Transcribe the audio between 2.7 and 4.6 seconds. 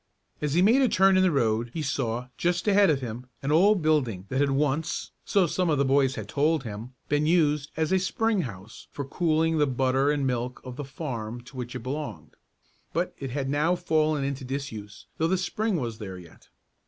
of him, an old building that had